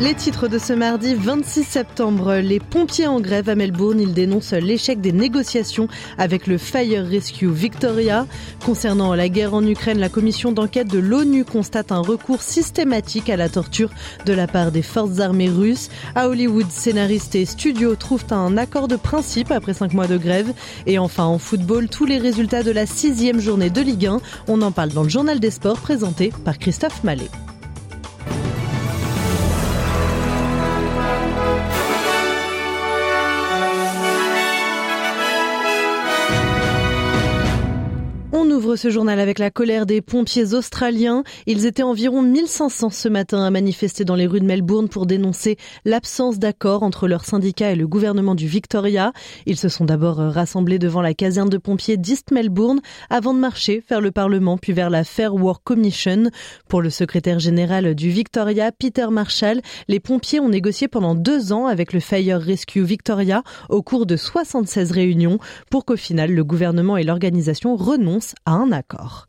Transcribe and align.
Les 0.00 0.14
titres 0.14 0.48
de 0.48 0.56
ce 0.56 0.72
mardi 0.72 1.14
26 1.14 1.62
septembre. 1.62 2.36
Les 2.36 2.58
pompiers 2.58 3.06
en 3.06 3.20
grève 3.20 3.50
à 3.50 3.54
Melbourne, 3.54 4.00
ils 4.00 4.14
dénoncent 4.14 4.54
l'échec 4.54 5.02
des 5.02 5.12
négociations 5.12 5.88
avec 6.16 6.46
le 6.46 6.56
Fire 6.56 7.04
Rescue 7.04 7.50
Victoria. 7.50 8.26
Concernant 8.64 9.14
la 9.14 9.28
guerre 9.28 9.52
en 9.52 9.62
Ukraine, 9.62 9.98
la 9.98 10.08
commission 10.08 10.52
d'enquête 10.52 10.88
de 10.88 10.98
l'ONU 10.98 11.44
constate 11.44 11.92
un 11.92 12.00
recours 12.00 12.40
systématique 12.40 13.28
à 13.28 13.36
la 13.36 13.50
torture 13.50 13.90
de 14.24 14.32
la 14.32 14.46
part 14.46 14.72
des 14.72 14.80
forces 14.80 15.20
armées 15.20 15.50
russes. 15.50 15.90
À 16.14 16.30
Hollywood, 16.30 16.70
scénaristes 16.70 17.34
et 17.34 17.44
studios 17.44 17.94
trouvent 17.94 18.24
un 18.30 18.56
accord 18.56 18.88
de 18.88 18.96
principe 18.96 19.50
après 19.50 19.74
cinq 19.74 19.92
mois 19.92 20.06
de 20.06 20.16
grève. 20.16 20.54
Et 20.86 20.98
enfin, 20.98 21.24
en 21.24 21.38
football, 21.38 21.90
tous 21.90 22.06
les 22.06 22.16
résultats 22.16 22.62
de 22.62 22.70
la 22.70 22.86
sixième 22.86 23.38
journée 23.38 23.68
de 23.68 23.82
Ligue 23.82 24.06
1. 24.06 24.22
On 24.48 24.62
en 24.62 24.72
parle 24.72 24.92
dans 24.92 25.02
le 25.02 25.10
journal 25.10 25.40
des 25.40 25.50
sports 25.50 25.78
présenté 25.78 26.32
par 26.42 26.58
Christophe 26.58 27.04
Mallet. 27.04 27.28
Ouvre 38.70 38.76
ce 38.76 38.90
journal 38.90 39.18
avec 39.18 39.40
la 39.40 39.50
colère 39.50 39.84
des 39.84 40.00
pompiers 40.00 40.54
australiens. 40.54 41.24
Ils 41.46 41.66
étaient 41.66 41.82
environ 41.82 42.22
1500 42.22 42.90
ce 42.90 43.08
matin 43.08 43.42
à 43.42 43.50
manifester 43.50 44.04
dans 44.04 44.14
les 44.14 44.28
rues 44.28 44.38
de 44.38 44.44
Melbourne 44.44 44.88
pour 44.88 45.06
dénoncer 45.06 45.56
l'absence 45.84 46.38
d'accord 46.38 46.84
entre 46.84 47.08
leurs 47.08 47.24
syndicats 47.24 47.72
et 47.72 47.74
le 47.74 47.88
gouvernement 47.88 48.36
du 48.36 48.46
Victoria. 48.46 49.12
Ils 49.46 49.56
se 49.56 49.68
sont 49.68 49.86
d'abord 49.86 50.18
rassemblés 50.18 50.78
devant 50.78 51.00
la 51.00 51.14
caserne 51.14 51.48
de 51.48 51.58
pompiers 51.58 51.96
d'East 51.96 52.30
Melbourne 52.30 52.80
avant 53.08 53.34
de 53.34 53.40
marcher 53.40 53.82
vers 53.88 54.00
le 54.00 54.12
Parlement 54.12 54.56
puis 54.56 54.72
vers 54.72 54.90
la 54.90 55.02
Fair 55.02 55.34
Work 55.34 55.62
Commission. 55.64 56.30
Pour 56.68 56.80
le 56.80 56.90
secrétaire 56.90 57.40
général 57.40 57.96
du 57.96 58.10
Victoria, 58.10 58.70
Peter 58.70 59.06
Marshall, 59.10 59.62
les 59.88 59.98
pompiers 59.98 60.38
ont 60.38 60.48
négocié 60.48 60.86
pendant 60.86 61.16
deux 61.16 61.52
ans 61.52 61.66
avec 61.66 61.92
le 61.92 61.98
Fire 61.98 62.40
Rescue 62.40 62.84
Victoria 62.84 63.42
au 63.68 63.82
cours 63.82 64.06
de 64.06 64.16
76 64.16 64.92
réunions 64.92 65.38
pour 65.70 65.84
qu'au 65.84 65.96
final 65.96 66.30
le 66.30 66.44
gouvernement 66.44 66.96
et 66.96 67.02
l'organisation 67.02 67.74
renoncent 67.74 68.34
à 68.46 68.52
un 68.52 68.59
accord. 68.72 69.26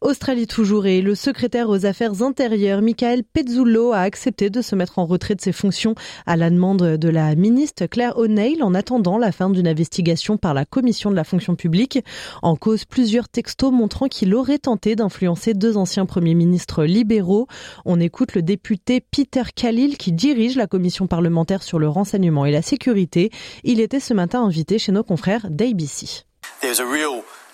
Australie 0.00 0.46
toujours 0.46 0.86
et 0.86 1.00
le 1.00 1.14
secrétaire 1.14 1.68
aux 1.68 1.86
affaires 1.86 2.22
intérieures 2.22 2.82
Michael 2.82 3.22
Pezzullo 3.22 3.92
a 3.92 4.00
accepté 4.00 4.50
de 4.50 4.60
se 4.60 4.74
mettre 4.74 4.98
en 4.98 5.06
retrait 5.06 5.34
de 5.34 5.40
ses 5.40 5.52
fonctions 5.52 5.94
à 6.26 6.36
la 6.36 6.50
demande 6.50 6.96
de 6.96 7.08
la 7.08 7.34
ministre 7.36 7.86
Claire 7.86 8.18
O'Neill 8.18 8.62
en 8.62 8.74
attendant 8.74 9.18
la 9.18 9.30
fin 9.30 9.50
d'une 9.50 9.68
investigation 9.68 10.36
par 10.36 10.54
la 10.54 10.64
commission 10.64 11.10
de 11.10 11.16
la 11.16 11.24
fonction 11.24 11.54
publique. 11.54 12.00
En 12.42 12.56
cause 12.56 12.84
plusieurs 12.84 13.28
textos 13.28 13.72
montrant 13.72 14.08
qu'il 14.08 14.34
aurait 14.34 14.58
tenté 14.58 14.96
d'influencer 14.96 15.54
deux 15.54 15.76
anciens 15.76 16.06
premiers 16.06 16.34
ministres 16.34 16.84
libéraux. 16.84 17.46
On 17.84 18.00
écoute 18.00 18.34
le 18.34 18.42
député 18.42 19.00
Peter 19.00 19.44
Khalil 19.54 19.96
qui 19.96 20.12
dirige 20.12 20.56
la 20.56 20.66
commission 20.66 21.06
parlementaire 21.06 21.62
sur 21.62 21.78
le 21.78 21.88
renseignement 21.88 22.44
et 22.44 22.52
la 22.52 22.62
sécurité. 22.62 23.30
Il 23.64 23.80
était 23.80 24.00
ce 24.00 24.14
matin 24.14 24.42
invité 24.42 24.78
chez 24.78 24.92
nos 24.92 25.04
confrères 25.04 25.48
d'ABC. 25.50 26.24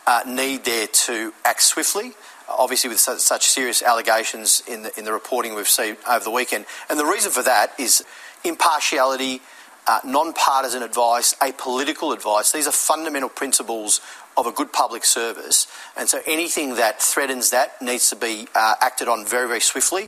Uh, 0.09 0.23
need 0.27 0.65
there 0.65 0.87
to 0.87 1.35
act 1.45 1.63
swiftly. 1.63 2.13
Obviously, 2.49 2.89
with 2.89 2.99
such, 2.99 3.47
serious 3.47 3.83
allegations 3.83 4.63
in 4.67 4.83
the, 4.83 4.99
in 4.99 5.05
the 5.05 5.13
reporting 5.13 5.55
we've 5.55 5.69
seen 5.69 5.99
over 6.09 6.25
the 6.25 6.31
weekend. 6.31 6.65
And 6.89 6.99
the 6.99 7.05
reason 7.05 7.31
for 7.31 7.43
that 7.43 7.79
is 7.79 8.03
impartiality, 8.43 9.43
uh, 9.87 10.01
non-partisan 10.05 10.83
advice, 10.83 11.35
apolitical 11.43 12.15
advice. 12.15 12.53
These 12.53 12.67
are 12.67 12.73
fundamental 12.73 13.29
principles 13.29 14.01
of 14.39 14.47
a 14.47 14.53
good 14.53 14.73
public 14.73 15.05
service. 15.05 15.67
And 15.95 16.09
so 16.09 16.23
anything 16.27 16.77
that 16.77 17.03
threatens 17.03 17.51
that 17.51 17.83
needs 17.83 18.09
to 18.09 18.17
be 18.17 18.49
uh, 18.55 18.77
acted 18.81 19.09
on 19.09 19.27
very, 19.27 19.47
very 19.47 19.61
swiftly. 19.61 20.07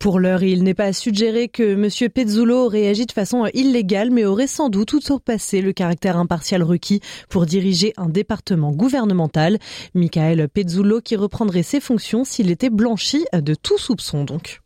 Pour 0.00 0.18
l'heure, 0.18 0.42
il 0.42 0.62
n'est 0.62 0.72
pas 0.72 0.94
suggéré 0.94 1.48
que 1.48 1.74
M. 1.74 2.10
Pezzullo 2.10 2.70
agi 2.74 3.04
de 3.04 3.12
façon 3.12 3.44
illégale, 3.52 4.10
mais 4.10 4.24
aurait 4.24 4.46
sans 4.46 4.70
doute 4.70 4.98
surpassé 5.04 5.60
le 5.60 5.74
caractère 5.74 6.16
impartial 6.16 6.62
requis 6.62 7.00
pour 7.28 7.44
diriger 7.44 7.92
un 7.98 8.08
département 8.08 8.72
gouvernemental. 8.72 9.58
Michael 9.92 10.48
Pezzullo 10.48 11.02
qui 11.02 11.16
reprendrait 11.16 11.62
ses 11.62 11.80
fonctions 11.80 12.24
s'il 12.24 12.50
était 12.50 12.70
blanchi 12.70 13.26
de 13.34 13.54
tout 13.54 13.76
soupçon 13.76 14.24
donc. 14.24 14.62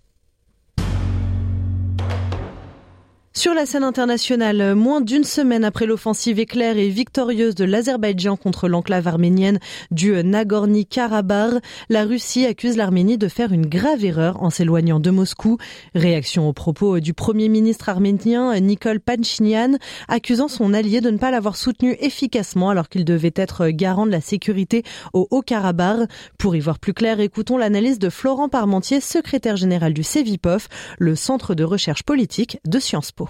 Sur 3.36 3.52
la 3.52 3.66
scène 3.66 3.82
internationale, 3.82 4.76
moins 4.76 5.00
d'une 5.00 5.24
semaine 5.24 5.64
après 5.64 5.86
l'offensive 5.86 6.38
éclair 6.38 6.78
et 6.78 6.88
victorieuse 6.88 7.56
de 7.56 7.64
l'Azerbaïdjan 7.64 8.36
contre 8.36 8.68
l'enclave 8.68 9.08
arménienne 9.08 9.58
du 9.90 10.12
Nagorno-Karabakh, 10.12 11.60
la 11.88 12.04
Russie 12.04 12.46
accuse 12.46 12.76
l'Arménie 12.76 13.18
de 13.18 13.26
faire 13.26 13.52
une 13.52 13.66
grave 13.66 14.04
erreur 14.04 14.40
en 14.40 14.50
s'éloignant 14.50 15.00
de 15.00 15.10
Moscou. 15.10 15.58
Réaction 15.96 16.48
aux 16.48 16.52
propos 16.52 17.00
du 17.00 17.12
premier 17.12 17.48
ministre 17.48 17.88
arménien 17.88 18.58
Nikol 18.60 19.00
Panchinian, 19.00 19.78
accusant 20.06 20.46
son 20.46 20.72
allié 20.72 21.00
de 21.00 21.10
ne 21.10 21.18
pas 21.18 21.32
l'avoir 21.32 21.56
soutenu 21.56 21.96
efficacement 21.98 22.70
alors 22.70 22.88
qu'il 22.88 23.04
devait 23.04 23.34
être 23.34 23.66
garant 23.70 24.06
de 24.06 24.12
la 24.12 24.20
sécurité 24.20 24.84
au 25.12 25.26
Haut-Karabakh. 25.32 26.08
Pour 26.38 26.54
y 26.54 26.60
voir 26.60 26.78
plus 26.78 26.94
clair, 26.94 27.18
écoutons 27.18 27.58
l'analyse 27.58 27.98
de 27.98 28.10
Florent 28.10 28.48
Parmentier, 28.48 29.00
secrétaire 29.00 29.56
général 29.56 29.92
du 29.92 30.04
CEVIPOF, 30.04 30.68
le 31.00 31.16
centre 31.16 31.56
de 31.56 31.64
recherche 31.64 32.04
politique 32.04 32.58
de 32.64 32.78
Sciences 32.78 33.10
Po. 33.10 33.23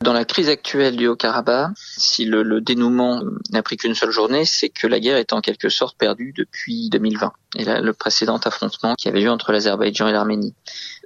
Dans 0.00 0.12
la 0.12 0.24
crise 0.24 0.48
actuelle 0.48 0.96
du 0.96 1.08
Haut-Karabakh, 1.08 1.72
si 1.76 2.24
le, 2.24 2.60
dénouement 2.60 3.20
n'a 3.50 3.62
pris 3.62 3.76
qu'une 3.76 3.94
seule 3.94 4.12
journée, 4.12 4.44
c'est 4.44 4.68
que 4.68 4.86
la 4.86 5.00
guerre 5.00 5.16
est 5.16 5.32
en 5.32 5.40
quelque 5.40 5.68
sorte 5.68 5.98
perdue 5.98 6.32
depuis 6.36 6.88
2020 6.90 7.32
et 7.56 7.64
là, 7.64 7.80
le 7.80 7.92
précédent 7.92 8.36
affrontement 8.36 8.94
qui 8.94 9.08
avait 9.08 9.22
eu 9.22 9.28
entre 9.28 9.52
l'Azerbaïdjan 9.52 10.06
et 10.08 10.12
l'Arménie. 10.12 10.54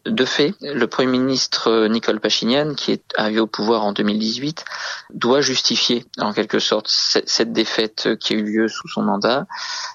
De 0.05 0.25
fait, 0.25 0.55
le 0.61 0.87
Premier 0.87 1.19
ministre 1.19 1.87
Nicole 1.87 2.19
Pachinian, 2.19 2.75
qui 2.75 2.91
est 2.91 3.05
arrivé 3.17 3.39
au 3.39 3.47
pouvoir 3.47 3.85
en 3.85 3.93
2018, 3.93 4.65
doit 5.15 5.41
justifier 5.41 6.05
en 6.19 6.33
quelque 6.33 6.59
sorte 6.59 6.87
cette 6.89 7.53
défaite 7.53 8.17
qui 8.19 8.35
a 8.35 8.37
eu 8.37 8.43
lieu 8.43 8.69
sous 8.69 8.89
son 8.89 9.03
mandat 9.03 9.47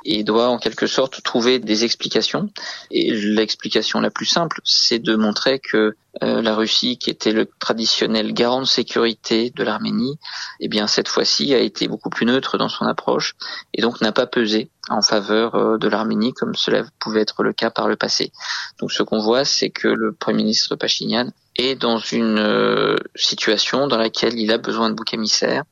et 0.06 0.24
doit 0.24 0.50
en 0.50 0.58
quelque 0.58 0.88
sorte 0.88 1.24
trouver 1.24 1.60
des 1.60 1.84
explications. 1.84 2.50
Et 2.92 3.12
l'explication 3.12 4.00
la 4.00 4.10
plus 4.10 4.26
simple, 4.26 4.62
c'est 4.64 5.00
de 5.00 5.16
montrer 5.16 5.60
que 5.60 5.96
euh, 6.24 6.42
la 6.42 6.56
Russie, 6.56 6.98
qui 6.98 7.10
était 7.10 7.32
le 7.32 7.48
traditionnel 7.60 8.34
garant 8.34 8.62
de 8.62 8.66
sécurité 8.66 9.52
de 9.56 9.64
l'Arménie, 9.64 10.18
eh 10.60 10.68
bien 10.68 10.88
cette 10.88 11.08
fois-ci 11.08 11.54
a 11.54 11.60
été 11.60 11.88
beaucoup 11.88 12.10
plus 12.10 12.26
neutre 12.26 12.58
dans 12.58 12.70
son 12.70 12.86
approche 12.86 13.36
et 13.74 13.82
donc 13.82 14.02
n'a 14.02 14.12
pas 14.12 14.26
pesé 14.26 14.72
en 14.90 15.02
faveur 15.02 15.56
euh, 15.56 15.78
de 15.78 15.88
l'Arménie 15.88 16.34
comme 16.34 16.56
cela 16.56 16.84
pouvait 17.00 17.22
être 17.22 17.44
le 17.44 17.54
cas 17.54 17.70
par 17.70 17.88
le 17.88 17.96
passé. 17.96 18.32
Donc 18.80 18.92
ce 18.92 19.04
qu'on 19.04 19.20
voit, 19.20 19.46
c'est 19.46 19.70
que 19.70 19.88
le 19.88 20.12
Premier 20.12 20.44
ministre 20.44 20.76
Pachinian 20.76 21.30
est 21.58 21.76
dans 21.76 21.98
une 21.98 22.40
euh, 22.40 22.96
situation 23.16 23.88
dans 23.88 23.98
laquelle 23.98 24.38
il 24.38 24.52
a 24.52 24.58
besoin 24.58 24.90
de 24.90 24.96
bouc 24.96 25.14
émissaire 25.14 25.64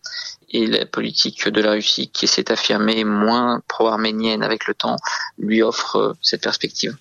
et 0.50 0.66
la 0.68 0.86
politique 0.86 1.48
de 1.48 1.62
la 1.62 1.72
Russie 1.72 2.10
qui 2.10 2.28
s'est 2.28 2.52
affirmée 2.52 3.04
moins 3.04 3.62
pro-arménienne 3.68 4.44
avec 4.44 4.68
le 4.68 4.74
temps 4.74 4.98
lui 5.38 5.62
offre 5.62 5.96
euh, 5.98 6.14
cette 6.22 6.42
perspective. 6.44 6.96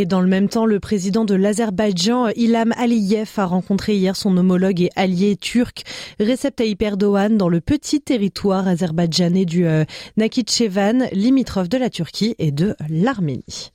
Et 0.00 0.06
dans 0.06 0.20
le 0.20 0.28
même 0.28 0.48
temps, 0.48 0.64
le 0.64 0.78
président 0.78 1.24
de 1.24 1.34
l'Azerbaïdjan, 1.34 2.28
Ilham 2.36 2.72
Aliyev, 2.76 3.30
a 3.36 3.46
rencontré 3.46 3.96
hier 3.96 4.14
son 4.14 4.36
homologue 4.36 4.80
et 4.80 4.90
allié 4.94 5.34
turc 5.34 5.82
Recep 6.20 6.54
Tayyip 6.54 6.80
Erdogan 6.80 7.36
dans 7.36 7.48
le 7.48 7.60
petit 7.60 8.00
territoire 8.00 8.68
azerbaïdjanais 8.68 9.44
du 9.44 9.66
euh, 9.66 9.84
Nakhichevan, 10.16 11.08
limitrophe 11.10 11.68
de 11.68 11.78
la 11.78 11.90
Turquie 11.90 12.36
et 12.38 12.52
de 12.52 12.76
l'Arménie. 12.88 13.72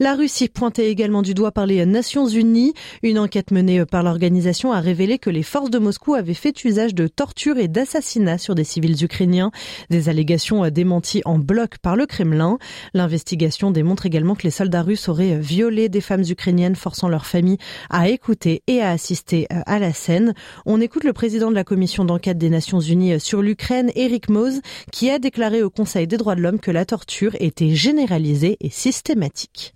La 0.00 0.14
Russie, 0.14 0.48
pointée 0.48 0.88
également 0.88 1.20
du 1.20 1.34
doigt 1.34 1.52
par 1.52 1.66
les 1.66 1.84
Nations 1.84 2.26
Unies, 2.26 2.72
une 3.02 3.18
enquête 3.18 3.50
menée 3.50 3.84
par 3.84 4.02
l'organisation 4.02 4.72
a 4.72 4.80
révélé 4.80 5.18
que 5.18 5.28
les 5.28 5.42
forces 5.42 5.68
de 5.68 5.78
Moscou 5.78 6.14
avaient 6.14 6.32
fait 6.32 6.64
usage 6.64 6.94
de 6.94 7.06
torture 7.06 7.58
et 7.58 7.68
d'assassinats 7.68 8.38
sur 8.38 8.54
des 8.54 8.64
civils 8.64 9.04
ukrainiens, 9.04 9.50
des 9.90 10.08
allégations 10.08 10.66
démenties 10.70 11.20
en 11.26 11.38
bloc 11.38 11.76
par 11.82 11.96
le 11.96 12.06
Kremlin. 12.06 12.56
L'investigation 12.94 13.70
démontre 13.70 14.06
également 14.06 14.36
que 14.36 14.44
les 14.44 14.50
soldats 14.50 14.80
russes 14.80 15.10
auraient 15.10 15.38
violé 15.38 15.65
des 15.70 16.00
femmes 16.00 16.24
ukrainiennes, 16.28 16.76
forçant 16.76 17.08
leurs 17.08 17.26
familles 17.26 17.58
à 17.90 18.08
écouter 18.08 18.62
et 18.66 18.80
à 18.80 18.90
assister 18.90 19.46
euh, 19.52 19.60
à 19.66 19.78
la 19.78 19.92
scène. 19.92 20.34
On 20.64 20.80
écoute 20.80 21.04
le 21.04 21.12
président 21.12 21.50
de 21.50 21.54
la 21.54 21.64
commission 21.64 22.04
d'enquête 22.04 22.38
des 22.38 22.50
Nations 22.50 22.80
Unies 22.80 23.14
euh, 23.14 23.18
sur 23.18 23.42
l'Ukraine, 23.42 23.90
Eric 23.94 24.28
Mose, 24.28 24.60
qui 24.92 25.10
a 25.10 25.18
déclaré 25.18 25.62
au 25.62 25.70
Conseil 25.70 26.06
des 26.06 26.16
droits 26.16 26.34
de 26.34 26.40
l'homme 26.40 26.60
que 26.60 26.70
la 26.70 26.84
torture 26.84 27.36
était 27.40 27.74
généralisée 27.74 28.56
et 28.60 28.70
systématique. 28.70 29.74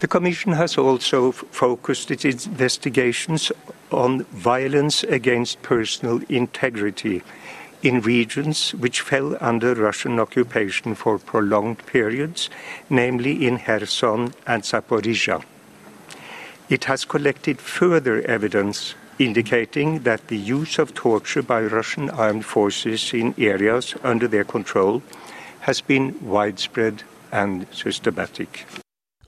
The 0.00 0.08
Commission 0.08 0.52
has 0.52 0.76
also 0.78 1.30
focused 1.30 2.10
its 2.10 2.48
investigations 2.48 3.52
on 3.92 4.24
violence 4.32 5.04
against 5.04 5.62
personal 5.62 6.20
integrity. 6.28 7.22
In 7.82 8.00
regions 8.00 8.72
which 8.74 9.00
fell 9.00 9.36
under 9.40 9.74
Russian 9.74 10.18
occupation 10.20 10.94
for 10.94 11.18
prolonged 11.18 11.84
periods, 11.86 12.48
namely 12.88 13.46
in 13.46 13.58
Kherson 13.58 14.34
and 14.46 14.62
Zaporizhia. 14.62 15.42
It 16.68 16.84
has 16.84 17.04
collected 17.04 17.60
further 17.60 18.22
evidence 18.22 18.94
indicating 19.18 20.00
that 20.00 20.28
the 20.28 20.38
use 20.38 20.78
of 20.78 20.94
torture 20.94 21.42
by 21.42 21.62
Russian 21.62 22.08
armed 22.10 22.44
forces 22.44 23.12
in 23.12 23.34
areas 23.36 23.94
under 24.02 24.26
their 24.26 24.44
control 24.44 25.02
has 25.60 25.80
been 25.80 26.16
widespread 26.20 27.02
and 27.30 27.66
systematic. 27.72 28.66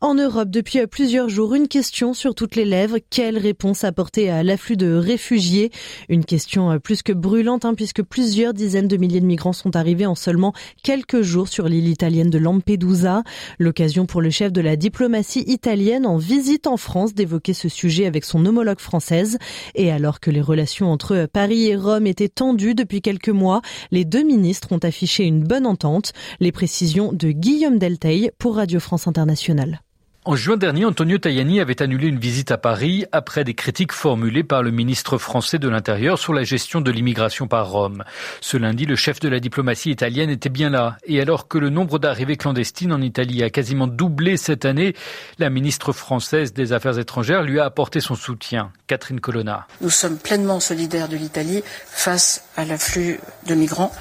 En 0.05 0.17
Europe, 0.17 0.51
depuis 0.51 0.87
plusieurs 0.87 1.31
jours, 1.31 1.55
une 1.55 1.67
question 1.67 2.13
sur 2.13 2.35
toutes 2.35 2.57
les 2.57 2.67
lèvres. 2.67 2.99
Quelle 3.09 3.39
réponse 3.39 3.85
apporter 3.85 4.29
à 4.29 4.43
l'afflux 4.43 4.77
de 4.77 4.93
réfugiés? 4.93 5.71
Une 6.11 6.27
question 6.27 6.79
plus 6.79 7.03
que 7.03 7.15
brûlante, 7.15 7.65
hein, 7.65 7.73
puisque 7.73 8.03
plusieurs 8.03 8.53
dizaines 8.53 8.87
de 8.87 8.99
milliers 8.99 9.23
de 9.23 9.25
migrants 9.25 9.55
sont 9.55 9.77
arrivés 9.77 10.05
en 10.05 10.15
seulement 10.15 10.53
quelques 10.83 11.23
jours 11.23 11.49
sur 11.49 11.69
l'île 11.69 11.89
italienne 11.89 12.29
de 12.29 12.37
Lampedusa. 12.37 13.23
L'occasion 13.59 14.05
pour 14.05 14.21
le 14.21 14.29
chef 14.29 14.53
de 14.53 14.61
la 14.61 14.77
diplomatie 14.77 15.43
italienne 15.47 16.05
en 16.05 16.19
visite 16.19 16.67
en 16.67 16.77
France 16.77 17.15
d'évoquer 17.15 17.55
ce 17.55 17.71
sujet 17.71 18.05
avec 18.05 18.27
son 18.27 18.45
homologue 18.45 18.81
française. 18.81 19.39
Et 19.75 19.91
alors 19.91 20.21
que 20.21 20.31
les 20.31 20.43
relations 20.43 20.93
entre 20.93 21.27
Paris 21.33 21.69
et 21.69 21.77
Rome 21.77 22.07
étaient 22.07 22.29
tendues 22.29 22.75
depuis 22.75 23.01
quelques 23.01 23.31
mois, 23.31 23.63
les 23.91 24.05
deux 24.05 24.23
ministres 24.23 24.73
ont 24.73 24.79
affiché 24.85 25.25
une 25.25 25.43
bonne 25.43 25.67
entente. 25.67 26.13
Les 26.41 26.53
précisions 26.53 27.11
de 27.11 27.31
Guillaume 27.31 27.79
Delteil 27.79 28.33
pour 28.39 28.57
Radio 28.57 28.81
France 28.81 29.09
Internationale. 29.09 29.81
En 30.27 30.37
juin 30.37 30.57
dernier, 30.57 30.87
Antonio 30.87 31.19
Tajani 31.19 31.61
avait 31.61 31.83
annulé 31.83 32.09
une 32.09 32.19
visite 32.19 32.51
à 32.51 32.57
Paris 32.57 33.05
après 33.13 33.45
des 33.45 33.53
critiques 33.53 33.93
formulées 33.93 34.43
par 34.43 34.63
le 34.63 34.71
ministre 34.71 35.19
français 35.19 35.59
de 35.59 35.69
l'Intérieur 35.69 36.19
sur 36.19 36.33
la 36.33 36.45
gestion 36.45 36.81
de 36.81 36.91
l'immigration 36.91 37.47
par 37.47 37.71
Rome. 37.71 38.05
Ce 38.41 38.57
lundi, 38.57 38.87
le 38.87 38.97
chef 38.97 39.21
de 39.21 39.29
la 39.29 39.39
diplomatie 39.39 39.91
italienne 39.91 40.31
était 40.31 40.49
bien 40.49 40.71
là. 40.71 40.97
Et 41.05 41.21
alors 41.21 41.47
que 41.47 41.59
le 41.59 41.69
nombre 41.69 41.99
d'arrivées 41.99 42.39
clandestines 42.39 42.95
en 42.95 43.03
Italie 43.03 43.43
a 43.43 43.51
quasiment 43.51 43.87
doublé 43.87 44.39
cette 44.39 44.65
année, 44.65 44.95
la 45.39 45.51
ministre 45.51 45.93
française 45.93 46.55
des 46.55 46.73
Affaires 46.73 46.99
étrangères 46.99 47.43
lui 47.43 47.61
a 47.61 47.67
apporté 47.67 48.01
son 48.01 48.15
soutien. 48.15 48.73
Catherine 48.87 49.21
Colonna. 49.21 49.67
Nous 49.83 49.91
sommes 49.91 50.17
pleinement 50.17 50.59
solidaires 50.59 51.09
de 51.09 51.19
l'Italie 51.19 51.63
face 51.87 52.45
à 52.57 52.65
l'afflux 52.65 53.21
de 53.47 53.55
migrants. 53.55 53.93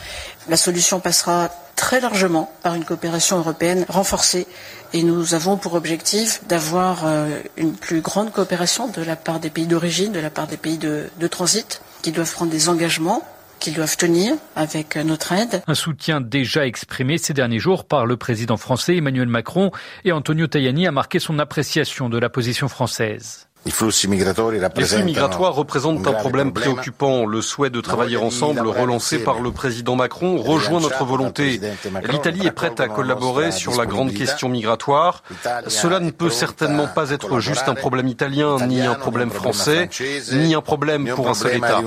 La 0.48 0.56
solution 0.56 1.02
passera 1.02 1.50
très 1.84 2.00
largement 2.00 2.50
par 2.64 2.76
une 2.76 2.86
coopération 2.86 3.40
européenne 3.40 3.86
renforcée 3.90 4.48
et 4.94 5.04
nous 5.04 5.34
avons 5.34 5.58
pour 5.58 5.74
objectif 5.74 6.40
d'avoir 6.48 7.06
euh, 7.06 7.42
une 7.58 7.74
plus 7.74 8.00
grande 8.00 8.32
coopération 8.32 8.88
de 8.88 9.02
la 9.02 9.18
part 9.18 9.42
des 9.42 9.50
pays 9.50 9.68
d'origine, 9.68 10.14
de 10.14 10.22
la 10.22 10.30
part 10.30 10.48
des 10.48 10.56
pays 10.56 10.78
de, 10.78 11.10
de 11.20 11.28
transit, 11.28 11.82
qui 12.02 12.14
doivent 12.14 12.32
prendre 12.32 12.52
des 12.52 12.70
engagements 12.70 13.22
qu'ils 13.60 13.74
doivent 13.74 13.98
tenir 13.98 14.34
avec 14.56 14.96
notre 14.96 15.34
aide. 15.34 15.62
Un 15.68 15.76
soutien 15.76 16.22
déjà 16.22 16.66
exprimé 16.66 17.18
ces 17.18 17.34
derniers 17.34 17.60
jours 17.60 17.84
par 17.84 18.06
le 18.06 18.16
président 18.16 18.56
français 18.56 18.96
Emmanuel 18.96 19.28
Macron 19.28 19.72
et 20.06 20.14
Antonio 20.14 20.48
Tajani 20.48 20.88
a 20.88 20.94
marqué 20.94 21.20
son 21.20 21.38
appréciation 21.38 22.08
de 22.08 22.18
la 22.18 22.30
position 22.30 22.70
française. 22.70 23.50
Les 23.66 23.72
flux 23.72 25.04
migratoires 25.04 25.54
représentent 25.54 26.06
un 26.06 26.14
problème 26.14 26.52
préoccupant. 26.52 27.26
Le 27.26 27.42
souhait 27.42 27.70
de 27.70 27.82
travailler 27.82 28.18
ensemble, 28.18 28.68
relancé 28.68 29.20
par 29.20 29.40
le 29.40 29.52
président 29.52 29.96
Macron, 29.96 30.38
rejoint 30.38 30.82
notre 30.82 31.06
volonté. 31.06 31.62
L'Italie 32.10 32.48
est 32.48 32.52
prête 32.52 32.80
à 32.80 32.88
collaborer 32.88 33.52
sur 33.52 33.78
la 33.78 33.86
grande 33.86 34.14
question 34.14 34.50
migratoire. 34.50 35.24
Cela 35.68 36.00
ne 36.00 36.12
peut 36.12 36.30
certainement 36.30 36.88
pas 36.88 37.12
être 37.12 37.40
juste 37.40 37.70
un 37.70 37.76
problème 37.76 38.08
italien, 38.08 38.58
ni 38.68 38.82
un 38.82 38.96
problème 38.96 39.30
français, 39.30 39.90
ni 40.34 40.56
un 40.56 40.62
problème 40.62 41.08
pour 41.16 41.30
un 41.30 41.34
seul 41.34 41.56
État. 41.56 41.82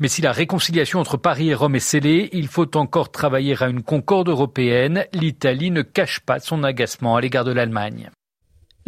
Mais 0.00 0.08
si 0.08 0.22
la 0.22 0.30
réconciliation 0.30 1.00
entre 1.00 1.16
Paris 1.16 1.50
et 1.50 1.54
Rome 1.54 1.74
est 1.74 1.80
scellée, 1.80 2.28
il 2.32 2.46
faut 2.46 2.76
encore 2.76 3.10
travailler 3.10 3.56
à 3.60 3.66
une 3.66 3.82
concorde 3.82 4.28
européenne. 4.28 5.04
L'Italie 5.12 5.72
ne 5.72 5.82
cache 5.82 6.20
pas 6.20 6.38
son 6.38 6.62
agacement 6.62 7.16
à 7.16 7.20
l'égard 7.20 7.44
de 7.44 7.52
l'Allemagne. 7.52 8.10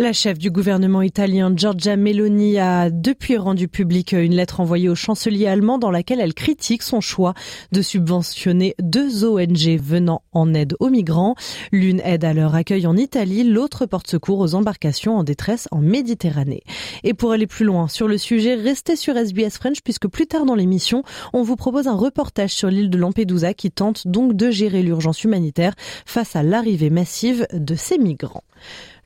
La 0.00 0.14
chef 0.14 0.38
du 0.38 0.50
gouvernement 0.50 1.02
italien 1.02 1.52
Giorgia 1.54 1.94
Meloni 1.94 2.58
a 2.58 2.88
depuis 2.88 3.36
rendu 3.36 3.68
public 3.68 4.12
une 4.12 4.34
lettre 4.34 4.60
envoyée 4.60 4.88
au 4.88 4.94
chancelier 4.94 5.46
allemand 5.46 5.76
dans 5.76 5.90
laquelle 5.90 6.22
elle 6.22 6.32
critique 6.32 6.82
son 6.82 7.02
choix 7.02 7.34
de 7.72 7.82
subventionner 7.82 8.74
deux 8.80 9.26
ONG 9.26 9.78
venant 9.78 10.22
en 10.32 10.54
aide 10.54 10.74
aux 10.80 10.88
migrants. 10.88 11.34
L'une 11.70 12.00
aide 12.00 12.24
à 12.24 12.32
leur 12.32 12.54
accueil 12.54 12.86
en 12.86 12.96
Italie, 12.96 13.44
l'autre 13.44 13.84
porte 13.84 14.06
secours 14.06 14.38
aux 14.38 14.54
embarcations 14.54 15.18
en 15.18 15.22
détresse 15.22 15.68
en 15.70 15.82
Méditerranée. 15.82 16.62
Et 17.04 17.12
pour 17.12 17.32
aller 17.32 17.46
plus 17.46 17.66
loin 17.66 17.86
sur 17.86 18.08
le 18.08 18.16
sujet, 18.16 18.54
restez 18.54 18.96
sur 18.96 19.18
SBS 19.18 19.58
French 19.58 19.82
puisque 19.84 20.08
plus 20.08 20.26
tard 20.26 20.46
dans 20.46 20.54
l'émission, 20.54 21.02
on 21.34 21.42
vous 21.42 21.56
propose 21.56 21.88
un 21.88 21.94
reportage 21.94 22.54
sur 22.54 22.70
l'île 22.70 22.88
de 22.88 22.96
Lampedusa 22.96 23.52
qui 23.52 23.70
tente 23.70 24.08
donc 24.08 24.32
de 24.32 24.50
gérer 24.50 24.82
l'urgence 24.82 25.24
humanitaire 25.24 25.74
face 26.06 26.36
à 26.36 26.42
l'arrivée 26.42 26.88
massive 26.88 27.46
de 27.52 27.74
ces 27.74 27.98
migrants. 27.98 28.44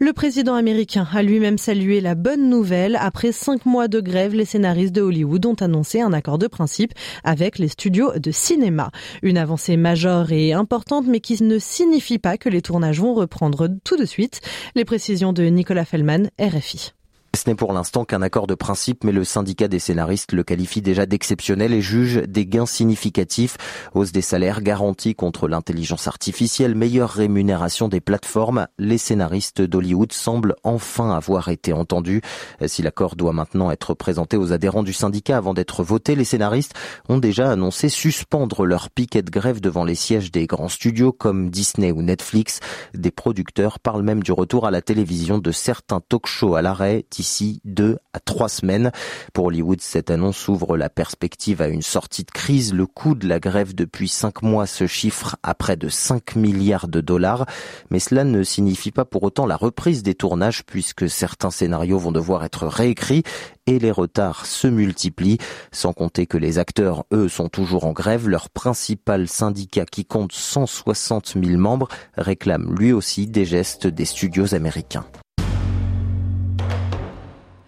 Le 0.00 0.12
président 0.12 0.54
américain 0.54 1.06
a 1.12 1.22
lui-même 1.22 1.56
salué 1.56 2.00
la 2.00 2.16
bonne 2.16 2.50
nouvelle. 2.50 2.98
Après 3.00 3.30
cinq 3.30 3.64
mois 3.64 3.86
de 3.86 4.00
grève, 4.00 4.34
les 4.34 4.44
scénaristes 4.44 4.94
de 4.94 5.00
Hollywood 5.00 5.46
ont 5.46 5.54
annoncé 5.54 6.00
un 6.00 6.12
accord 6.12 6.38
de 6.38 6.48
principe 6.48 6.92
avec 7.22 7.58
les 7.58 7.68
studios 7.68 8.18
de 8.18 8.30
cinéma. 8.32 8.90
Une 9.22 9.38
avancée 9.38 9.76
majeure 9.76 10.32
et 10.32 10.52
importante, 10.52 11.06
mais 11.06 11.20
qui 11.20 11.40
ne 11.42 11.58
signifie 11.58 12.18
pas 12.18 12.38
que 12.38 12.48
les 12.48 12.62
tournages 12.62 13.00
vont 13.00 13.14
reprendre 13.14 13.68
tout 13.84 13.96
de 13.96 14.04
suite. 14.04 14.40
Les 14.74 14.84
précisions 14.84 15.32
de 15.32 15.44
Nicolas 15.44 15.84
Fellman, 15.84 16.28
RFI. 16.40 16.92
Ce 17.34 17.50
n'est 17.50 17.56
pour 17.56 17.72
l'instant 17.72 18.04
qu'un 18.04 18.22
accord 18.22 18.46
de 18.46 18.54
principe, 18.54 19.02
mais 19.02 19.10
le 19.10 19.24
syndicat 19.24 19.66
des 19.66 19.80
scénaristes 19.80 20.32
le 20.32 20.44
qualifie 20.44 20.82
déjà 20.82 21.04
d'exceptionnel 21.04 21.72
et 21.72 21.80
juge 21.80 22.22
des 22.28 22.46
gains 22.46 22.64
significatifs. 22.64 23.56
Hausse 23.92 24.12
des 24.12 24.22
salaires 24.22 24.62
garantis 24.62 25.16
contre 25.16 25.48
l'intelligence 25.48 26.06
artificielle, 26.06 26.76
meilleure 26.76 27.10
rémunération 27.10 27.88
des 27.88 28.00
plateformes. 28.00 28.68
Les 28.78 28.98
scénaristes 28.98 29.62
d'Hollywood 29.62 30.12
semblent 30.12 30.54
enfin 30.62 31.10
avoir 31.10 31.48
été 31.48 31.72
entendus. 31.72 32.20
Si 32.66 32.82
l'accord 32.82 33.16
doit 33.16 33.32
maintenant 33.32 33.72
être 33.72 33.94
présenté 33.94 34.36
aux 34.36 34.52
adhérents 34.52 34.84
du 34.84 34.92
syndicat 34.92 35.36
avant 35.36 35.54
d'être 35.54 35.82
voté, 35.82 36.14
les 36.14 36.24
scénaristes 36.24 36.74
ont 37.08 37.18
déjà 37.18 37.50
annoncé 37.50 37.88
suspendre 37.88 38.64
leur 38.64 38.90
piquet 38.90 39.22
de 39.22 39.30
grève 39.30 39.60
devant 39.60 39.84
les 39.84 39.96
sièges 39.96 40.30
des 40.30 40.46
grands 40.46 40.68
studios 40.68 41.10
comme 41.10 41.50
Disney 41.50 41.90
ou 41.90 42.00
Netflix. 42.02 42.60
Des 42.94 43.10
producteurs 43.10 43.80
parlent 43.80 44.02
même 44.02 44.22
du 44.22 44.30
retour 44.30 44.68
à 44.68 44.70
la 44.70 44.82
télévision 44.82 45.38
de 45.38 45.50
certains 45.50 46.00
talk-shows 46.00 46.54
à 46.54 46.62
l'arrêt 46.62 47.04
d'ici 47.24 47.62
deux 47.64 47.96
à 48.12 48.20
trois 48.20 48.50
semaines. 48.50 48.92
Pour 49.32 49.46
Hollywood, 49.46 49.80
cette 49.80 50.10
annonce 50.10 50.46
ouvre 50.46 50.76
la 50.76 50.90
perspective 50.90 51.62
à 51.62 51.68
une 51.68 51.80
sortie 51.80 52.22
de 52.22 52.30
crise. 52.30 52.74
Le 52.74 52.84
coût 52.84 53.14
de 53.14 53.26
la 53.26 53.40
grève 53.40 53.74
depuis 53.74 54.08
cinq 54.08 54.42
mois 54.42 54.66
se 54.66 54.86
chiffre 54.86 55.36
à 55.42 55.54
près 55.54 55.78
de 55.78 55.88
5 55.88 56.36
milliards 56.36 56.86
de 56.86 57.00
dollars. 57.00 57.46
Mais 57.88 57.98
cela 57.98 58.24
ne 58.24 58.42
signifie 58.42 58.90
pas 58.90 59.06
pour 59.06 59.22
autant 59.22 59.46
la 59.46 59.56
reprise 59.56 60.02
des 60.02 60.14
tournages 60.14 60.64
puisque 60.66 61.08
certains 61.08 61.50
scénarios 61.50 61.98
vont 61.98 62.12
devoir 62.12 62.44
être 62.44 62.66
réécrits 62.66 63.22
et 63.66 63.78
les 63.78 63.90
retards 63.90 64.44
se 64.44 64.66
multiplient, 64.66 65.38
sans 65.72 65.94
compter 65.94 66.26
que 66.26 66.36
les 66.36 66.58
acteurs, 66.58 67.06
eux, 67.10 67.28
sont 67.28 67.48
toujours 67.48 67.86
en 67.86 67.92
grève. 67.92 68.28
Leur 68.28 68.50
principal 68.50 69.28
syndicat, 69.28 69.86
qui 69.86 70.04
compte 70.04 70.32
160 70.32 71.38
000 71.42 71.58
membres, 71.58 71.88
réclame 72.18 72.74
lui 72.78 72.92
aussi 72.92 73.26
des 73.26 73.46
gestes 73.46 73.86
des 73.86 74.04
studios 74.04 74.54
américains. 74.54 75.06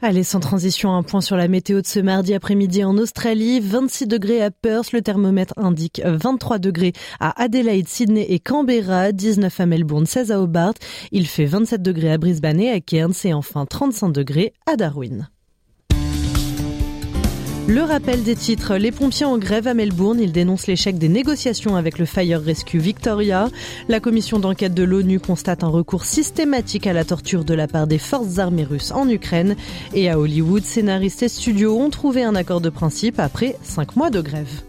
Allez, 0.09 0.23
sans 0.23 0.39
transition, 0.39 0.95
un 0.95 1.03
point 1.03 1.21
sur 1.21 1.37
la 1.37 1.49
météo 1.49 1.81
de 1.81 1.87
ce 1.89 1.99
mardi 1.99 2.33
après-midi 2.33 2.85
en 2.85 2.97
Australie. 2.97 3.59
26 3.59 4.07
degrés 4.07 4.41
à 4.41 4.53
Perth, 4.53 4.93
le 4.93 5.03
thermomètre 5.03 5.53
indique 5.57 6.01
23 6.05 6.61
degrés 6.61 6.93
à 7.19 7.43
Adelaide, 7.43 7.89
Sydney 7.89 8.25
et 8.29 8.39
Canberra, 8.39 9.11
19 9.11 9.59
à 9.59 9.67
Melbourne, 9.67 10.07
16 10.07 10.31
à 10.31 10.41
Hobart. 10.41 10.75
Il 11.11 11.27
fait 11.27 11.47
27 11.47 11.83
degrés 11.83 12.13
à 12.13 12.19
Brisbane 12.19 12.61
et 12.61 12.71
à 12.71 12.79
Cairns 12.79 13.17
et 13.25 13.35
enfin 13.35 13.67
35 13.67 14.11
degrés 14.11 14.53
à 14.67 14.77
Darwin. 14.77 15.29
Le 17.69 17.83
rappel 17.83 18.23
des 18.23 18.37
titres. 18.37 18.77
Les 18.77 18.93
pompiers 18.93 19.27
en 19.27 19.39
grève 19.39 19.67
à 19.67 19.75
Melbourne. 19.75 20.21
Ils 20.21 20.31
dénoncent 20.31 20.69
l'échec 20.69 20.99
des 20.99 21.09
négociations 21.09 21.75
avec 21.75 21.99
le 21.99 22.05
Fire 22.05 22.41
Rescue 22.41 22.79
Victoria. 22.79 23.49
La 23.89 23.99
commission 23.99 24.39
d'enquête 24.39 24.73
de 24.73 24.85
l'ONU 24.85 25.19
constate 25.19 25.65
un 25.65 25.69
recours 25.69 26.05
systématique 26.05 26.87
à 26.87 26.93
la 26.93 27.05
torture 27.05 27.45
de 27.45 27.55
la 27.55 27.67
part 27.67 27.89
des 27.89 27.99
forces 27.99 28.39
armées 28.39 28.63
russes 28.63 28.93
en 28.93 29.09
Ukraine. 29.09 29.57
Et 29.95 30.09
à 30.09 30.17
Hollywood, 30.17 30.63
scénaristes 30.63 31.25
et 31.25 31.29
studios 31.29 31.77
ont 31.77 31.91
trouvé 31.91 32.23
un 32.23 32.37
accord 32.37 32.61
de 32.61 32.71
principe 32.71 33.19
après 33.19 33.57
cinq 33.63 33.97
mois 33.97 34.11
de 34.11 34.21
grève. 34.21 34.63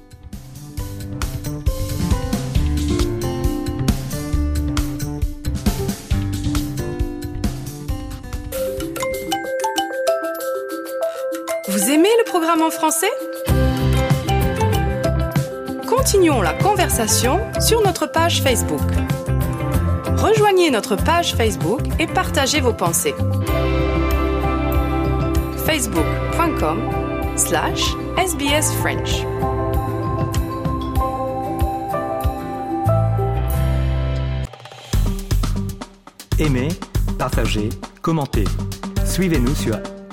Vous 11.77 11.91
aimez 11.91 12.09
le 12.17 12.23
programme 12.23 12.63
en 12.63 12.71
français? 12.71 13.11
Continuons 15.87 16.41
la 16.41 16.53
conversation 16.53 17.39
sur 17.61 17.83
notre 17.83 18.07
page 18.07 18.41
Facebook. 18.41 18.81
Rejoignez 20.17 20.71
notre 20.71 20.95
page 20.95 21.35
Facebook 21.35 21.81
et 21.99 22.07
partagez 22.07 22.61
vos 22.61 22.73
pensées. 22.73 23.13
facebook.com 25.67 26.79
slash 27.35 27.83
sbsfrench. 28.25 29.23
Aimez, 36.39 36.69
partagez, 37.19 37.69
commentez. 38.01 38.45
Suivez-nous 39.05 39.53
sur 39.53 39.75